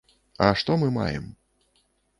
[0.45, 1.31] А што мы маем?